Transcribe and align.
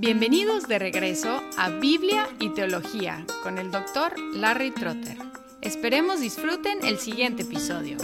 Bienvenidos 0.00 0.68
de 0.68 0.78
regreso 0.78 1.42
a 1.56 1.70
Biblia 1.70 2.28
y 2.38 2.50
Teología 2.50 3.26
con 3.42 3.58
el 3.58 3.72
doctor 3.72 4.14
Larry 4.32 4.70
Trotter. 4.70 5.16
Esperemos 5.60 6.20
disfruten 6.20 6.84
el 6.84 6.98
siguiente 6.98 7.42
episodio. 7.42 7.96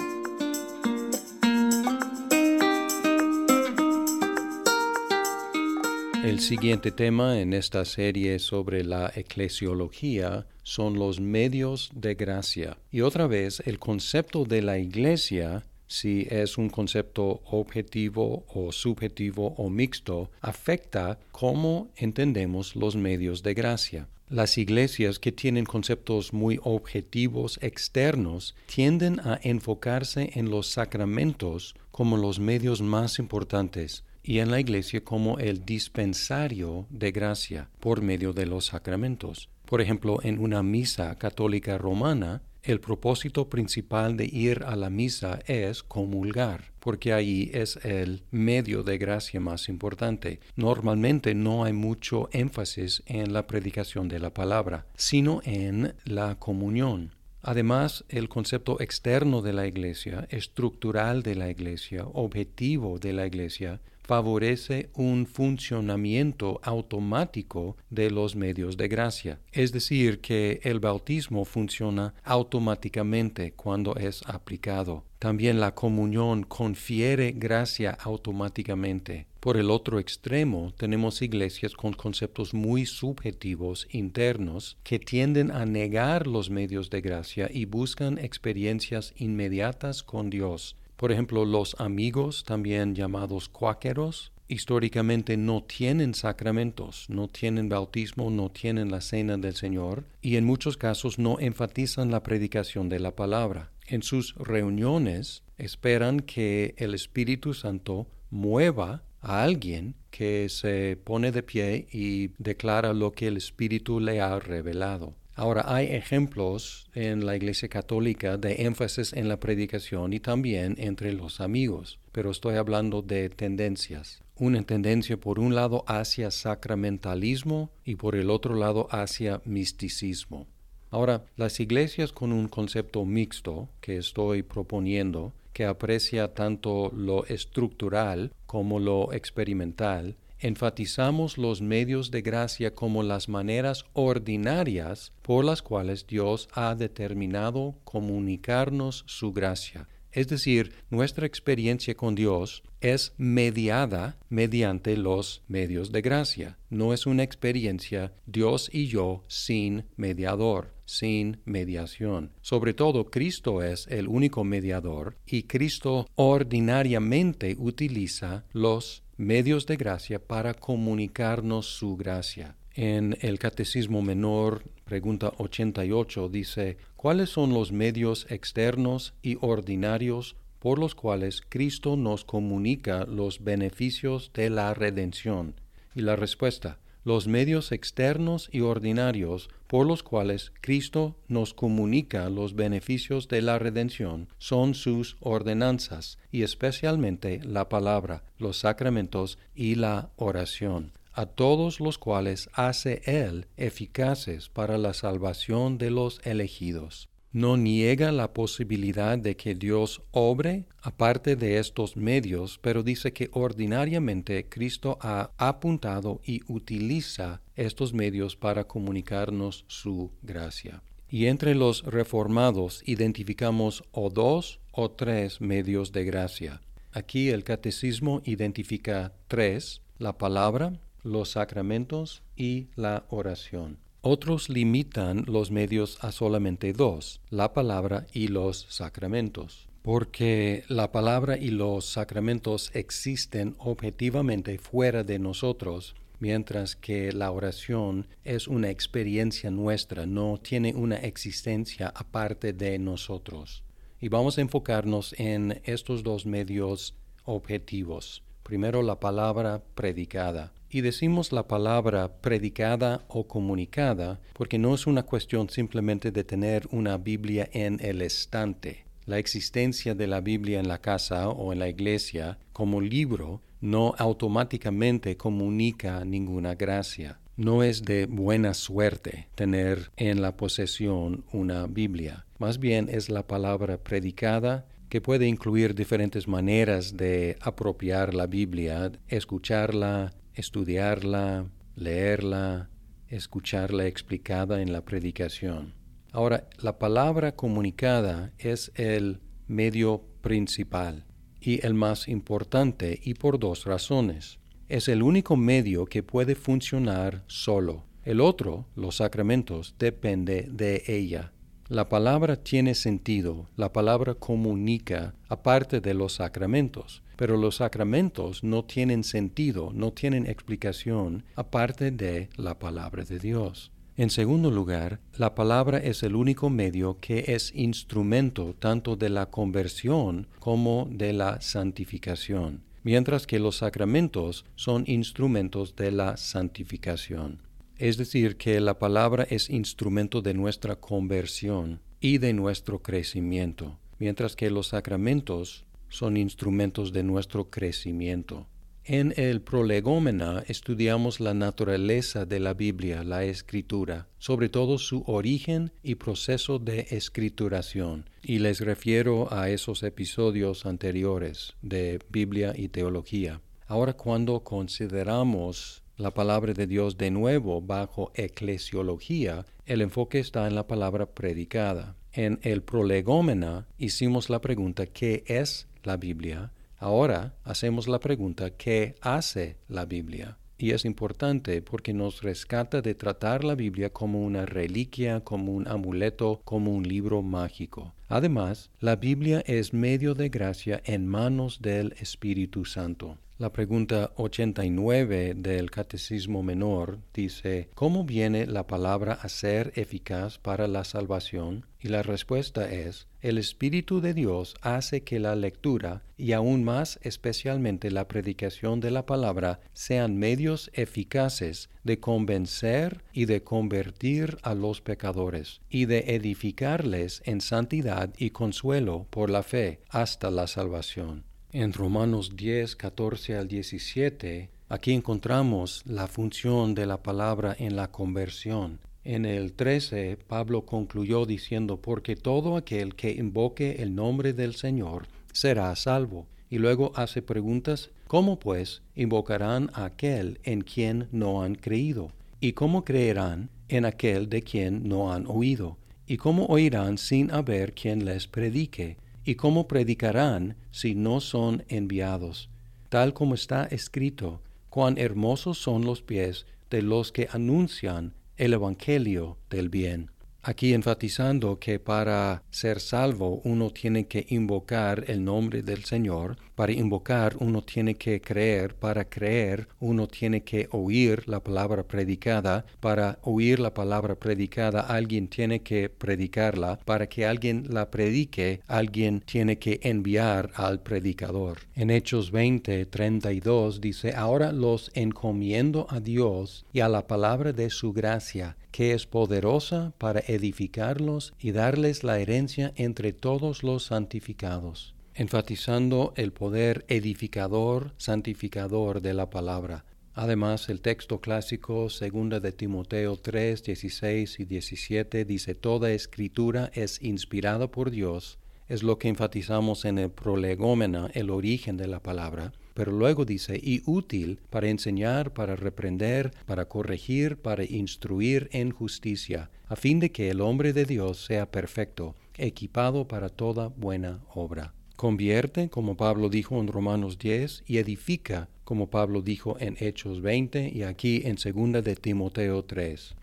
El 6.25 6.41
siguiente 6.41 6.91
tema 6.91 7.41
en 7.41 7.52
esta 7.52 7.84
serie 7.84 8.40
sobre 8.40 8.82
la 8.82 9.12
eclesiología 9.14 10.48
son 10.64 10.98
los 10.98 11.20
medios 11.20 11.90
de 11.95 12.16
gracia. 12.16 12.76
Y 12.90 13.02
otra 13.02 13.29
vez, 13.29 13.62
el 13.66 13.79
concepto 13.79 14.45
de 14.45 14.62
la 14.62 14.79
iglesia 14.79 15.62
si 15.87 16.27
es 16.30 16.59
un 16.59 16.69
concepto 16.69 17.43
objetivo 17.45 18.45
o 18.48 18.73
subjetivo 18.73 19.55
o 19.56 19.69
mixto, 19.70 20.30
afecta 20.41 21.19
cómo 21.33 21.88
entendemos 21.97 22.77
los 22.77 22.97
medios 22.97 23.42
de 23.42 23.55
gracia. 23.55 24.09
Las 24.28 24.56
iglesias 24.56 25.19
que 25.19 25.33
tienen 25.33 25.66
conceptos 25.66 26.33
muy 26.33 26.59
objetivos 26.62 27.59
externos 27.61 28.56
tienden 28.66 29.20
a 29.20 29.39
enfocarse 29.42 30.30
en 30.34 30.51
los 30.51 30.69
sacramentos 30.69 31.75
como 31.91 32.16
los 32.16 32.41
medios 32.41 32.80
más 32.80 33.19
importantes 33.19 34.05
y 34.23 34.39
en 34.39 34.51
la 34.51 34.59
iglesia 34.59 35.05
como 35.05 35.39
el 35.39 35.66
dispensario 35.66 36.87
de 36.89 37.12
gracia 37.12 37.69
por 37.78 38.01
medio 38.01 38.33
de 38.33 38.47
los 38.47 38.66
sacramentos. 38.66 39.51
Por 39.66 39.83
ejemplo, 39.83 40.19
en 40.23 40.39
una 40.41 40.62
misa 40.62 41.14
católica 41.16 41.77
romana, 41.77 42.42
el 42.64 42.80
propósito 42.80 43.48
principal 43.48 44.16
de 44.16 44.24
ir 44.24 44.64
a 44.64 44.74
la 44.74 44.91
misa 44.91 45.41
es 45.46 45.82
comulgar, 45.82 46.72
porque 46.80 47.12
ahí 47.12 47.50
es 47.52 47.77
el 47.84 48.24
medio 48.30 48.82
de 48.82 48.98
gracia 48.98 49.38
más 49.38 49.68
importante. 49.68 50.41
Normalmente 50.56 51.34
no 51.34 51.64
hay 51.64 51.72
mucho 51.72 52.28
énfasis 52.33 53.02
en 53.06 53.33
la 53.33 53.47
predicación 53.47 54.08
de 54.08 54.19
la 54.19 54.30
palabra, 54.30 54.86
sino 54.97 55.41
en 55.44 55.94
la 56.05 56.39
comunión. 56.39 57.12
Además, 57.42 58.06
el 58.08 58.30
concepto 58.30 58.80
externo 58.80 59.42
de 59.42 59.52
la 59.52 59.67
iglesia, 59.67 60.27
estructural 60.30 61.22
de 61.22 61.34
la 61.34 61.50
iglesia, 61.50 62.06
objetivo 62.06 62.98
de 62.98 63.12
la 63.12 63.27
iglesia, 63.27 63.83
favorece 64.05 64.91
un 64.94 65.27
funcionamiento 65.27 66.60
automático 66.62 67.77
de 67.91 68.11
los 68.11 68.36
medios 68.36 68.77
de 68.77 68.88
gracia. 68.88 69.41
Es 69.50 69.72
decir, 69.72 70.20
que 70.20 70.61
el 70.62 70.78
bautismo 70.78 71.44
funciona 71.44 72.14
automáticamente 72.22 73.52
cuando 73.52 73.96
es 73.96 74.22
aplicado. 74.27 75.05
También 75.19 75.58
la 75.58 75.74
comunión 75.74 76.42
confiere 76.42 77.33
gracia 77.33 77.92
automáticamente. 77.92 79.27
Por 79.41 79.56
el 79.56 79.70
otro 79.70 79.98
extremo, 79.98 80.72
tenemos 80.77 81.22
iglesias 81.22 81.72
con 81.74 81.94
conceptos 81.94 82.52
muy 82.52 82.84
subjetivos 82.84 83.86
internos 83.91 84.77
que 84.83 84.98
tienden 84.98 85.50
a 85.50 85.64
negar 85.64 86.27
los 86.27 86.50
medios 86.50 86.91
de 86.91 87.00
gracia 87.00 87.48
y 87.50 87.64
buscan 87.64 88.18
experiencias 88.18 89.14
inmediatas 89.16 90.02
con 90.02 90.28
Dios 90.28 90.77
por 90.97 91.12
ejemplo, 91.12 91.45
los 91.45 91.77
amigos, 91.78 92.45
también 92.45 92.95
llamados 92.95 93.48
cuáqueros, 93.48 94.33
históricamente 94.48 95.36
no 95.36 95.62
tienen 95.62 96.14
sacramentos, 96.14 97.06
no 97.09 97.28
tienen 97.28 97.69
bautismo, 97.69 98.31
no 98.31 98.51
tienen 98.51 98.91
la 98.91 99.01
cena 99.01 99.36
del 99.36 99.56
Señor 99.56 100.05
y 100.20 100.36
en 100.36 100.45
muchos 100.45 100.77
casos 100.77 101.19
no 101.19 101.39
enfatizan 101.41 102.11
la 102.11 102.23
predicación 102.23 102.89
de 102.89 103.01
la 103.01 103.17
palabra. 103.17 103.70
En 103.86 104.03
sus 104.03 104.34
reuniones 104.36 105.42
esperan 105.59 106.20
que 106.20 106.75
el 106.78 106.95
Espíritu 106.95 107.55
Santo 107.55 108.06
mueva 108.31 109.03
a 109.20 109.42
alguien 109.42 109.95
que 110.11 110.48
se 110.48 110.98
pone 111.03 111.33
de 111.33 111.42
pie 111.42 111.86
y 111.91 112.29
declara 112.39 112.92
lo 112.92 113.12
que 113.12 113.29
el 113.29 113.36
Espíritu 113.36 114.01
le 114.01 114.20
ha 114.20 114.39
revelado. 114.39 115.14
Ahora, 115.36 115.64
hay 115.67 115.86
ejemplos 115.86 116.86
en 116.95 117.27
la 117.27 117.34
Iglesia 117.34 117.68
Católica 117.68 118.36
de 118.36 118.67
énfasis 118.67 119.12
en 119.12 119.28
la 119.28 119.40
predicación 119.40 120.12
y 120.12 120.20
también 120.20 120.77
entre 120.78 121.12
los 121.12 121.40
amigos, 121.40 121.98
pero 122.12 122.30
estoy 122.30 122.55
hablando 122.55 123.02
de 123.02 123.30
tendencias. 123.30 124.23
Una 124.36 124.62
tendencia 124.62 125.17
por 125.17 125.40
un 125.40 125.56
lado 125.56 125.84
hacia 125.89 126.30
sacramentalismo 126.30 127.70
y 127.84 127.96
por 127.96 128.14
el 128.14 128.31
otro 128.31 128.55
lado 128.55 128.87
hacia 128.90 129.40
misticismo. 129.44 130.46
Ahora, 130.90 131.25
las 131.37 131.58
iglesias 131.58 132.12
con 132.12 132.32
un 132.32 132.46
concepto 132.46 133.05
mixto 133.05 133.69
que 133.81 133.96
estoy 133.96 134.44
proponiendo, 134.44 135.32
que 135.52 135.64
aprecia 135.64 136.34
tanto 136.34 136.93
lo 136.94 137.26
estructural 137.26 138.32
como 138.46 138.78
lo 138.78 139.12
experimental, 139.12 140.17
enfatizamos 140.44 141.38
los 141.38 141.62
medios 141.62 142.10
de 142.10 142.20
gracia 142.20 142.75
como 142.75 143.02
las 143.02 143.31
maneras 143.31 143.87
ordinarias 143.94 145.12
por 145.22 145.43
las 145.43 145.62
cuales 145.62 146.06
Dios 146.06 146.49
ha 146.52 146.75
determinado 146.75 147.76
comunicarnos 147.84 149.05
su 149.06 149.32
gracia. 149.32 149.88
Es 150.12 150.28
decir, 150.28 150.75
nuestra 150.90 151.26
experiencia 151.26 151.96
con 151.96 152.14
Dios 152.14 152.62
es 152.81 153.14
mediada 153.16 154.19
mediante 154.28 154.99
los 154.99 155.43
medios 155.49 155.90
de 155.90 156.02
gracia. 156.02 156.58
No 156.69 156.93
es 156.93 157.06
una 157.06 157.22
experiencia 157.22 158.12
Dios 158.26 158.69
y 158.70 158.87
yo 158.87 159.25
sin 159.26 159.87
mediador, 159.96 160.75
sin 160.84 161.38
mediación. 161.46 162.32
Sobre 162.43 162.75
todo, 162.75 163.06
Cristo 163.11 163.62
es 163.62 163.87
el 163.88 164.06
único 164.06 164.44
mediador 164.44 165.16
y 165.26 165.44
Cristo 165.44 166.06
ordinariamente 166.14 167.56
utiliza 167.58 168.44
los 168.52 169.04
medios 169.17 169.67
de 169.67 169.76
gracia 169.76 170.19
para 170.19 170.55
comunicarnos 170.55 171.67
su 171.67 171.97
gracia. 171.97 172.56
En 172.75 173.17
el 173.20 173.38
Catecismo 173.38 174.02
Menor, 174.02 174.64
pregunta 174.85 175.32
88, 175.38 176.29
dice, 176.29 176.76
¿cuáles 176.97 177.31
son 177.31 177.55
los 177.55 177.70
medios 177.70 178.26
externos 178.31 179.14
y 179.23 179.38
ordinarios 179.41 180.37
por 180.58 180.79
los 180.79 180.94
cuales 180.94 181.43
Cristo 181.49 181.97
nos 181.97 182.25
comunica 182.25 183.05
los 183.05 183.44
beneficios 183.44 184.32
de 184.35 184.50
la 184.50 184.75
redención? 184.75 185.55
Y 185.94 186.00
la 186.00 186.17
respuesta, 186.17 186.79
los 187.05 187.29
medios 187.29 187.70
externos 187.70 188.49
y 188.50 188.61
ordinarios 188.61 189.50
por 189.67 189.87
los 189.87 190.03
cuales 190.03 190.53
Cristo 190.61 191.17
nos 191.29 191.55
comunica 191.55 192.29
los 192.31 192.55
beneficios 192.55 193.29
de 193.29 193.43
la 193.43 193.59
redención 193.59 194.29
son 194.38 194.75
sus 194.75 195.17
ordenanzas 195.20 196.19
y 196.32 196.43
especialmente 196.43 197.41
la 197.44 197.69
palabra, 197.69 198.25
los 198.38 198.59
sacramentos 198.59 199.38
y 199.55 199.75
la 199.75 200.11
oración, 200.17 200.93
a 201.12 201.26
todos 201.26 201.79
los 201.81 201.99
cuales 201.99 202.49
hace 202.55 203.03
Él 203.05 203.47
eficaces 203.56 204.49
para 204.49 204.79
la 204.79 204.94
salvación 204.94 205.79
de 205.79 205.91
los 205.91 206.21
elegidos 206.25 207.09
no 207.34 207.56
niega 207.56 208.12
la 208.12 208.32
posibilidad 208.32 209.19
de 209.19 209.37
que 209.37 209.56
Dios 209.56 210.02
obre 210.12 210.67
aparte 210.81 211.34
de 211.34 211.58
estos 211.58 211.96
medios, 211.96 212.61
pero 212.62 212.84
dice 212.84 213.12
que 213.12 213.28
ordinariamente 213.32 214.49
Cristo 214.49 214.99
ha 215.00 215.32
apuntado 215.37 216.20
y 216.25 216.43
utiliza 216.46 217.43
estos 217.56 217.93
medios 217.93 218.37
para 218.37 218.69
comunicarnos 218.69 219.64
su 219.67 220.12
gracia. 220.23 220.81
Y 221.08 221.26
entre 221.26 221.56
los 221.56 221.82
reformados 221.82 222.82
identificamos 222.87 223.82
o 223.90 224.11
dos 224.11 224.61
o 224.70 224.93
tres 224.93 225.40
medios 225.40 225.90
de 225.90 226.05
gracia. 226.05 226.61
Aquí 226.93 227.31
el 227.31 227.43
catecismo 227.43 228.23
identifica 228.25 229.12
tres, 229.26 229.82
la 229.99 230.17
palabra, 230.19 230.81
los 231.02 231.31
sacramentos 231.32 232.23
y 232.37 232.69
la 232.76 233.06
oración. 233.08 233.83
Otros 234.06 234.50
limitan 234.50 235.25
los 235.26 235.50
medios 235.50 235.97
a 236.03 236.12
solamente 236.12 236.75
dos, 236.75 237.23
la 237.31 237.55
palabra 237.55 238.06
y 238.12 238.29
los 238.29 238.67
sacramentos, 238.69 239.67
porque 239.81 240.62
la 240.69 240.93
palabra 240.93 241.38
y 241.38 241.49
los 241.49 241.87
sacramentos 241.87 242.70
existen 242.75 243.55
objetivamente 243.56 244.59
fuera 244.59 245.05
de 245.05 245.19
nosotros, 245.19 245.95
mientras 246.21 246.77
que 246.77 247.12
la 247.12 247.31
oración 247.31 248.06
es 248.25 248.47
una 248.47 248.69
experiencia 248.69 249.51
nuestra, 249.51 250.05
no 250.05 250.37
tiene 250.37 250.75
una 250.75 250.97
existencia 250.97 251.91
aparte 251.97 252.53
de 252.53 252.79
nosotros. 252.79 253.65
Y 254.03 254.09
vamos 254.11 254.37
a 254.37 254.43
enfocarnos 254.43 255.15
en 255.19 255.62
estos 255.65 256.03
dos 256.03 256.27
medios 256.27 256.95
objetivos. 257.25 258.23
Primero 258.43 258.83
la 258.83 259.00
palabra 259.00 259.62
predicada. 259.75 260.53
Y 260.75 260.81
decimos 260.81 261.31
la 261.31 261.47
palabra 261.47 262.21
predicada 262.21 263.05
o 263.06 263.29
comunicada 263.29 264.21
porque 264.32 264.59
no 264.59 264.75
es 264.75 264.88
una 264.88 265.05
cuestión 265.05 265.49
simplemente 265.49 266.11
de 266.11 266.25
tener 266.25 266.67
una 266.73 266.99
Biblia 266.99 267.49
en 267.53 267.79
el 267.81 268.03
estante. 268.03 268.85
La 269.06 269.19
existencia 269.19 269.94
de 269.94 270.09
la 270.09 270.21
Biblia 270.21 270.59
en 270.59 270.67
la 270.67 270.81
casa 270.81 271.29
o 271.29 271.53
en 271.53 271.61
la 271.61 271.69
iglesia 271.69 272.41
como 272.53 272.81
libro 272.81 273.41
no 273.61 273.94
automáticamente 273.99 275.17
comunica 275.17 276.05
ninguna 276.05 276.56
gracia. 276.56 277.21
No 277.37 277.62
es 277.62 277.85
de 277.85 278.06
buena 278.06 278.53
suerte 278.53 279.29
tener 279.37 279.93
en 279.97 280.23
la 280.23 280.37
posesión 280.37 281.25
una 281.31 281.69
Biblia. 281.69 282.26
Más 282.41 282.59
bien 282.59 282.88
es 282.91 283.11
la 283.11 283.25
palabra 283.29 283.79
predicada 283.79 284.67
que 284.88 285.00
puede 285.00 285.29
incluir 285.29 285.76
diferentes 285.76 286.26
maneras 286.26 286.97
de 286.97 287.37
apropiar 287.41 288.12
la 288.12 288.26
Biblia, 288.26 288.91
escucharla, 289.06 290.12
estudiarla, 290.35 291.47
leerla, 291.77 292.71
escucharla 293.09 293.87
explicada 293.87 294.63
en 294.63 294.73
la 294.73 294.85
predicación. 294.85 295.75
Ahora, 296.13 296.49
la 296.59 296.79
palabra 296.79 297.35
comunicada 297.35 298.33
es 298.39 298.73
el 298.77 299.21
medio 299.49 300.05
principal 300.21 301.05
y 301.41 301.65
el 301.67 301.75
más 301.75 302.09
importante 302.09 303.01
y 303.03 303.15
por 303.15 303.39
dos 303.39 303.65
razones. 303.65 304.39
Es 304.69 304.89
el 304.89 305.03
único 305.03 305.37
medio 305.37 305.87
que 305.87 306.03
puede 306.03 306.35
funcionar 306.35 307.25
solo. 307.27 307.85
El 308.05 308.21
otro, 308.21 308.67
los 308.77 308.97
sacramentos, 308.97 309.75
depende 309.79 310.49
de 310.51 310.83
ella. 310.87 311.33
La 311.70 311.88
palabra 311.88 312.37
tiene 312.37 312.75
sentido, 312.75 313.49
la 313.56 313.72
palabra 313.72 314.12
comunica, 314.12 315.14
aparte 315.31 315.81
de 315.81 315.94
los 315.94 316.12
sacramentos, 316.14 317.02
pero 317.16 317.38
los 317.38 317.56
sacramentos 317.56 318.44
no 318.44 318.66
tienen 318.66 319.02
sentido, 319.02 319.70
no 319.72 319.90
tienen 319.90 320.26
explicación, 320.26 321.25
aparte 321.37 321.90
de 321.90 322.28
la 322.37 322.58
palabra 322.58 323.05
de 323.05 323.19
Dios. 323.19 323.72
En 323.96 324.11
segundo 324.11 324.50
lugar, 324.50 325.00
la 325.16 325.34
palabra 325.34 325.78
es 325.78 326.02
el 326.02 326.16
único 326.16 326.50
medio 326.50 326.99
que 327.00 327.25
es 327.28 327.50
instrumento 327.55 328.55
tanto 328.58 328.96
de 328.96 329.08
la 329.08 329.31
conversión 329.31 330.26
como 330.40 330.87
de 330.90 331.14
la 331.14 331.40
santificación, 331.40 332.61
mientras 332.82 333.26
que 333.26 333.38
los 333.38 333.56
sacramentos 333.56 334.44
son 334.55 334.84
instrumentos 334.87 335.76
de 335.76 335.93
la 335.93 336.19
santificación. 336.19 337.44
Es 337.76 337.97
decir, 337.97 338.37
que 338.37 338.61
la 338.61 338.79
palabra 338.79 339.26
es 339.29 339.50
instrumento 339.50 340.23
de 340.23 340.35
nuestra 340.35 340.76
conversión 340.76 341.81
y 342.00 342.19
de 342.19 342.32
nuestro 342.32 342.82
crecimiento, 342.82 343.79
mientras 343.99 344.37
que 344.37 344.50
los 344.50 344.69
sacramentos 344.69 345.65
son 345.88 346.17
instrumentos 346.17 346.93
de 346.93 347.03
nuestro 347.03 347.50
crecimiento. 347.50 348.47
En 348.87 349.15
el 349.17 349.41
prolegómena 349.41 350.44
estudiamos 350.47 351.19
la 351.19 351.32
naturaleza 351.32 352.26
de 352.26 352.38
la 352.38 352.53
Biblia, 352.53 353.03
la 353.03 353.25
escritura, 353.25 354.09
sobre 354.19 354.50
todo 354.50 354.76
su 354.76 355.03
origen 355.06 355.73
y 355.82 355.94
proceso 355.94 356.59
de 356.59 356.88
escrituración, 356.91 358.11
y 358.23 358.41
les 358.41 358.61
refiero 358.61 359.32
a 359.32 359.49
esos 359.49 359.82
episodios 359.82 360.67
anteriores 360.67 361.55
de 361.62 361.99
Biblia 362.11 362.53
y 362.55 362.69
teología. 362.69 363.41
Ahora 363.67 363.94
cuando 363.94 364.44
consideramos 364.44 365.84
la 365.96 366.11
palabra 366.12 366.52
de 366.52 366.67
Dios 366.67 366.99
de 366.99 367.11
nuevo 367.11 367.61
bajo 367.61 368.11
eclesiología, 368.14 369.46
el 369.67 369.81
enfoque 369.81 370.19
está 370.19 370.46
en 370.46 370.55
la 370.55 370.67
palabra 370.67 371.06
predicada. 371.06 371.96
En 372.12 372.38
el 372.43 372.62
prolegómena 372.62 373.67
hicimos 373.79 374.31
la 374.31 374.41
pregunta 374.41 374.87
¿qué 374.87 375.25
es 375.26 375.69
la 375.82 375.96
Biblia? 375.96 376.52
Ahora 376.79 377.35
hacemos 377.44 377.88
la 377.88 378.00
pregunta 378.00 378.50
¿qué 378.50 378.96
hace 379.00 379.56
la 379.69 379.85
Biblia? 379.85 380.38
Y 380.56 380.70
es 380.70 380.85
importante 380.85 381.62
porque 381.62 381.93
nos 381.93 382.23
rescata 382.23 382.81
de 382.81 382.94
tratar 382.94 383.43
la 383.43 383.55
Biblia 383.55 383.90
como 383.90 384.23
una 384.23 384.47
reliquia, 384.47 385.20
como 385.20 385.52
un 385.52 385.67
amuleto, 385.67 386.40
como 386.44 386.73
un 386.73 386.87
libro 386.87 387.23
mágico. 387.23 387.93
Además, 388.08 388.70
la 388.81 388.97
Biblia 388.97 389.43
es 389.47 389.75
medio 389.75 390.14
de 390.14 390.29
gracia 390.29 390.81
en 390.85 391.08
manos 391.08 391.61
del 391.61 391.94
Espíritu 391.99 392.64
Santo. 392.64 393.19
La 393.37 393.51
pregunta 393.51 394.13
89 394.15 395.35
del 395.35 395.73
Catecismo 395.73 396.45
Menor 396.45 397.01
dice, 397.13 397.69
¿cómo 397.75 398.05
viene 398.05 398.47
la 398.47 398.69
palabra 398.69 399.15
a 399.15 399.29
ser 399.29 399.73
eficaz 399.75 400.39
para 400.39 400.69
la 400.69 400.85
salvación? 400.85 401.67
Y 401.81 401.89
la 401.89 402.05
respuesta 402.05 402.71
es, 402.71 403.09
el 403.23 403.39
Espíritu 403.39 404.01
de 404.01 404.15
Dios 404.15 404.55
hace 404.61 405.03
que 405.03 405.19
la 405.19 405.35
lectura 405.35 406.05
y 406.17 406.31
aún 406.31 406.63
más 406.63 407.01
especialmente 407.03 407.91
la 407.91 408.07
predicación 408.07 408.79
de 408.79 408.93
la 408.93 409.05
palabra 409.05 409.59
sean 409.73 410.17
medios 410.17 410.71
eficaces 410.73 411.71
de 411.83 411.99
convencer 411.99 413.03
y 413.13 413.25
de 413.25 413.43
convertir 413.43 414.39
a 414.43 414.55
los 414.55 414.81
pecadores 414.81 415.61
y 415.69 415.87
de 415.87 416.15
edificarles 416.15 417.21
en 417.25 417.41
santidad 417.41 418.15
y 418.17 418.31
consuelo 418.31 419.09
por 419.11 419.29
la 419.29 419.43
fe 419.43 419.81
hasta 419.89 420.31
la 420.31 420.47
salvación. 420.47 421.34
En 421.55 421.73
Romanos 421.73 422.35
10, 422.35 422.75
14 422.75 423.37
al 423.37 423.47
17, 423.47 424.51
aquí 424.69 424.93
encontramos 424.93 425.85
la 425.87 426.09
función 426.09 426.75
de 426.75 426.85
la 426.85 427.01
palabra 427.01 427.55
en 427.56 427.77
la 427.77 427.93
conversión. 427.93 428.81
En 429.05 429.25
el 429.25 429.53
13, 429.53 430.19
Pablo 430.27 430.67
concluyó 430.67 431.27
diciendo, 431.27 431.77
porque 431.77 432.17
todo 432.17 432.56
aquel 432.56 432.97
que 432.97 433.12
invoque 433.12 433.77
el 433.85 433.95
nombre 433.95 434.33
del 434.33 434.56
Señor 434.56 435.06
será 435.33 435.77
salvo. 435.77 436.27
Y 436.51 436.59
luego 436.59 436.91
hace 436.97 437.23
preguntas, 437.23 437.91
¿cómo 438.09 438.41
pues 438.41 438.83
invocarán 438.97 439.71
a 439.75 439.85
aquel 439.85 440.41
en 440.43 440.62
quien 440.62 441.07
no 441.12 441.45
han 441.45 441.55
creído? 441.55 442.11
¿Y 442.41 442.55
cómo 442.55 442.85
creerán 442.85 443.49
en 443.69 443.85
aquel 443.85 444.29
de 444.29 444.43
quien 444.43 444.89
no 444.89 445.12
han 445.12 445.29
oído? 445.29 445.77
¿Y 446.09 446.17
cómo 446.17 446.47
oirán 446.47 446.99
sin 446.99 447.31
haber 447.31 447.75
quien 447.75 448.05
les 448.05 448.27
predique? 448.27 448.97
¿Y 449.25 449.37
cómo 449.37 449.67
predicarán 449.67 450.56
si 450.71 450.94
no 450.94 451.21
son 451.21 451.65
enviados? 451.69 452.50
Tal 452.91 453.15
como 453.15 453.35
está 453.35 453.65
escrito, 453.65 454.43
cuán 454.69 454.99
hermosos 454.99 455.56
son 455.59 455.85
los 455.85 456.03
pies 456.03 456.47
de 456.69 456.82
los 456.82 457.11
que 457.11 457.29
anuncian 457.32 458.15
el 458.37 458.53
Evangelio 458.53 459.38
del 459.49 459.71
bien. 459.71 460.11
Aquí 460.46 460.75
enfatizando 460.75 461.58
que 461.58 461.79
para 461.79 462.43
ser 462.50 462.79
salvo 462.79 463.41
uno 463.44 463.70
tiene 463.70 464.06
que 464.06 464.26
invocar 464.29 465.05
el 465.08 465.25
nombre 465.25 465.62
del 465.62 465.85
Señor, 465.85 466.37
para 466.55 466.73
invocar 466.73 467.35
uno 467.41 467.62
tiene 467.62 467.94
que 467.94 468.20
creer, 468.20 468.75
para 468.75 469.08
creer 469.08 469.69
uno 469.81 470.06
tiene 470.06 470.43
que 470.43 470.69
oír 470.70 471.26
la 471.31 471.41
palabra 471.41 471.85
predicada, 471.85 472.67
para 472.81 473.19
oír 473.23 473.58
la 473.58 473.73
palabra 473.73 474.17
predicada 474.17 474.81
alguien 474.82 475.29
tiene 475.29 475.62
que 475.62 475.88
predicarla, 475.88 476.79
para 476.85 477.08
que 477.08 477.25
alguien 477.25 477.64
la 477.70 477.90
predique 477.90 478.61
alguien 478.67 479.20
tiene 479.20 479.58
que 479.58 479.81
enviar 479.82 480.50
al 480.56 480.82
predicador. 480.82 481.61
En 481.75 481.88
Hechos 481.88 482.31
20, 482.31 482.85
32 482.85 483.81
dice, 483.81 484.12
ahora 484.14 484.52
los 484.52 484.90
encomiendo 484.93 485.87
a 485.88 486.00
Dios 486.00 486.67
y 486.70 486.81
a 486.81 486.90
la 486.90 487.06
palabra 487.06 487.55
de 487.55 487.70
su 487.70 487.94
gracia 487.94 488.58
que 488.75 488.93
es 488.93 489.06
poderosa 489.06 489.93
para 489.99 490.19
edificarlos 490.26 491.32
y 491.38 491.53
darles 491.53 492.03
la 492.03 492.19
herencia 492.19 492.73
entre 492.75 493.12
todos 493.12 493.62
los 493.62 493.85
santificados, 493.85 494.97
enfatizando 495.15 496.12
el 496.17 496.32
poder 496.32 496.85
edificador, 496.88 497.94
santificador 497.99 499.00
de 499.00 499.15
la 499.15 499.31
palabra. 499.31 499.85
Además, 500.12 500.69
el 500.69 500.81
texto 500.81 501.21
clásico 501.21 501.87
2 501.88 502.43
de 502.43 502.50
Timoteo 502.50 503.14
3, 503.14 503.62
16 503.62 504.40
y 504.40 504.45
17 504.45 505.25
dice, 505.25 505.54
Toda 505.54 505.93
escritura 505.93 506.73
es 506.75 507.00
inspirada 507.00 507.69
por 507.69 507.93
Dios, 507.93 508.40
es 508.66 508.83
lo 508.83 508.99
que 508.99 509.07
enfatizamos 509.07 509.85
en 509.85 509.99
el 509.99 510.11
prolegómena, 510.11 511.12
el 511.14 511.31
origen 511.31 511.76
de 511.76 511.87
la 511.87 512.00
palabra, 512.00 512.52
pero 512.75 512.93
luego 512.93 513.25
dice, 513.25 513.59
y 513.62 513.83
útil 513.87 514.40
para 514.50 514.69
enseñar, 514.69 515.33
para 515.33 515.57
reprender, 515.57 516.33
para 516.45 516.66
corregir, 516.66 517.37
para 517.37 517.64
instruir 517.64 518.49
en 518.52 518.71
justicia, 518.71 519.50
a 519.66 519.76
fin 519.76 520.00
de 520.00 520.11
que 520.11 520.31
el 520.31 520.40
hombre 520.40 520.73
de 520.73 520.85
Dios 520.85 521.25
sea 521.25 521.50
perfecto, 521.50 522.16
equipado 522.37 523.09
para 523.09 523.28
toda 523.28 523.69
buena 523.69 524.21
obra. 524.35 524.75
Convierte, 524.97 525.71
como 525.71 525.97
Pablo 525.97 526.28
dijo 526.28 526.61
en 526.61 526.69
Romanos 526.69 527.19
10, 527.19 527.64
y 527.66 527.78
edifica, 527.78 528.49
como 528.64 528.90
Pablo 528.90 529.23
dijo 529.23 529.57
en 529.61 529.76
Hechos 529.78 530.21
20 530.23 530.71
y 530.75 530.83
aquí 530.83 531.23
en 531.25 531.37
2 531.37 531.85
de 531.85 531.97
Timoteo 531.97 532.64
3. 532.64 533.14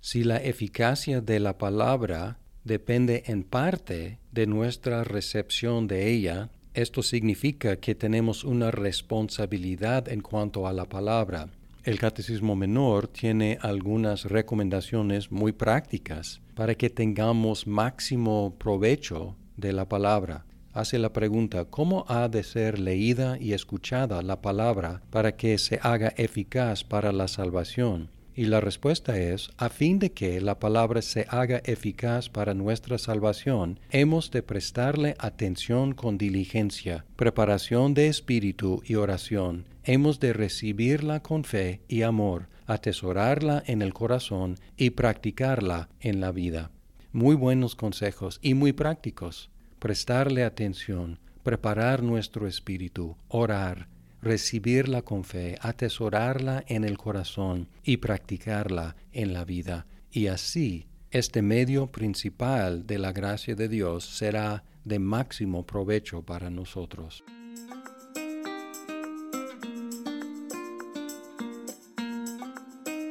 Si 0.00 0.24
la 0.24 0.38
eficacia 0.38 1.20
de 1.20 1.40
la 1.40 1.58
palabra 1.58 2.38
depende 2.64 3.24
en 3.26 3.42
parte 3.42 4.18
de 4.32 4.46
nuestra 4.46 5.04
recepción 5.04 5.86
de 5.86 6.10
ella, 6.10 6.50
esto 6.80 7.02
significa 7.02 7.76
que 7.76 7.94
tenemos 7.94 8.44
una 8.44 8.70
responsabilidad 8.70 10.08
en 10.08 10.20
cuanto 10.20 10.66
a 10.66 10.72
la 10.72 10.86
palabra. 10.86 11.48
El 11.84 11.98
Catecismo 11.98 12.56
Menor 12.56 13.08
tiene 13.08 13.58
algunas 13.62 14.24
recomendaciones 14.24 15.30
muy 15.32 15.52
prácticas 15.52 16.40
para 16.54 16.74
que 16.74 16.90
tengamos 16.90 17.66
máximo 17.66 18.54
provecho 18.58 19.36
de 19.56 19.72
la 19.72 19.88
palabra. 19.88 20.44
Hace 20.72 20.98
la 20.98 21.12
pregunta, 21.12 21.64
¿cómo 21.64 22.04
ha 22.06 22.28
de 22.28 22.44
ser 22.44 22.78
leída 22.78 23.38
y 23.40 23.54
escuchada 23.54 24.22
la 24.22 24.40
palabra 24.40 25.02
para 25.10 25.36
que 25.36 25.58
se 25.58 25.80
haga 25.82 26.12
eficaz 26.16 26.84
para 26.84 27.12
la 27.12 27.28
salvación? 27.28 28.08
Y 28.40 28.46
la 28.46 28.62
respuesta 28.62 29.18
es, 29.18 29.50
a 29.58 29.68
fin 29.68 29.98
de 29.98 30.12
que 30.12 30.40
la 30.40 30.58
palabra 30.58 31.02
se 31.02 31.26
haga 31.28 31.60
eficaz 31.62 32.30
para 32.30 32.54
nuestra 32.54 32.96
salvación, 32.96 33.80
hemos 33.90 34.30
de 34.30 34.42
prestarle 34.42 35.14
atención 35.18 35.92
con 35.92 36.16
diligencia, 36.16 37.04
preparación 37.16 37.92
de 37.92 38.06
espíritu 38.06 38.82
y 38.86 38.94
oración. 38.94 39.66
Hemos 39.84 40.20
de 40.20 40.32
recibirla 40.32 41.20
con 41.20 41.44
fe 41.44 41.82
y 41.86 42.00
amor, 42.00 42.48
atesorarla 42.64 43.62
en 43.66 43.82
el 43.82 43.92
corazón 43.92 44.56
y 44.78 44.88
practicarla 44.88 45.90
en 46.00 46.22
la 46.22 46.32
vida. 46.32 46.70
Muy 47.12 47.34
buenos 47.34 47.74
consejos 47.74 48.38
y 48.40 48.54
muy 48.54 48.72
prácticos. 48.72 49.50
Prestarle 49.78 50.44
atención, 50.44 51.18
preparar 51.42 52.02
nuestro 52.02 52.46
espíritu, 52.46 53.18
orar, 53.28 53.88
recibirla 54.22 55.02
con 55.02 55.24
fe, 55.24 55.56
atesorarla 55.60 56.64
en 56.66 56.84
el 56.84 56.98
corazón 56.98 57.68
y 57.82 57.98
practicarla 57.98 58.96
en 59.12 59.32
la 59.32 59.44
vida. 59.44 59.86
Y 60.10 60.26
así, 60.26 60.86
este 61.10 61.42
medio 61.42 61.88
principal 61.88 62.86
de 62.86 62.98
la 62.98 63.12
gracia 63.12 63.54
de 63.54 63.68
Dios 63.68 64.04
será 64.04 64.64
de 64.84 64.98
máximo 64.98 65.66
provecho 65.66 66.22
para 66.22 66.50
nosotros. 66.50 67.24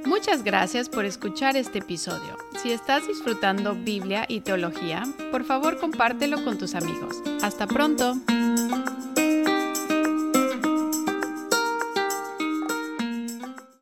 Muchas 0.05 0.43
gracias 0.43 0.89
por 0.89 1.05
escuchar 1.05 1.55
este 1.55 1.79
episodio. 1.79 2.37
Si 2.61 2.71
estás 2.71 3.07
disfrutando 3.07 3.75
Biblia 3.75 4.25
y 4.27 4.41
teología, 4.41 5.03
por 5.31 5.45
favor 5.45 5.79
compártelo 5.79 6.43
con 6.43 6.57
tus 6.57 6.75
amigos. 6.75 7.21
Hasta 7.41 7.67
pronto. 7.67 8.15